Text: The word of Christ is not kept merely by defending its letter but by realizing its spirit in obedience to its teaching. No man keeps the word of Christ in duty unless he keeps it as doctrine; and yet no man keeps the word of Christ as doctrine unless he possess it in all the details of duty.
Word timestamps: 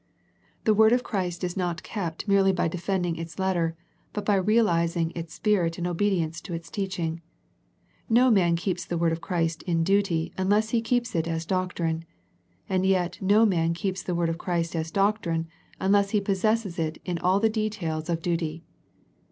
The 0.63 0.73
word 0.73 0.93
of 0.93 1.03
Christ 1.03 1.43
is 1.43 1.55
not 1.55 1.83
kept 1.83 2.27
merely 2.27 2.51
by 2.51 2.67
defending 2.67 3.17
its 3.17 3.37
letter 3.37 3.75
but 4.13 4.25
by 4.25 4.33
realizing 4.33 5.11
its 5.13 5.35
spirit 5.35 5.77
in 5.77 5.85
obedience 5.85 6.41
to 6.41 6.55
its 6.55 6.71
teaching. 6.71 7.21
No 8.09 8.31
man 8.31 8.55
keeps 8.55 8.83
the 8.83 8.97
word 8.97 9.11
of 9.11 9.21
Christ 9.21 9.61
in 9.67 9.83
duty 9.83 10.33
unless 10.39 10.69
he 10.69 10.81
keeps 10.81 11.13
it 11.13 11.27
as 11.27 11.45
doctrine; 11.45 12.03
and 12.67 12.83
yet 12.83 13.19
no 13.21 13.45
man 13.45 13.75
keeps 13.75 14.01
the 14.01 14.15
word 14.15 14.29
of 14.29 14.39
Christ 14.39 14.75
as 14.75 14.89
doctrine 14.89 15.47
unless 15.79 16.09
he 16.09 16.19
possess 16.19 16.65
it 16.79 16.97
in 17.05 17.19
all 17.19 17.39
the 17.39 17.47
details 17.47 18.09
of 18.09 18.23
duty. 18.23 18.63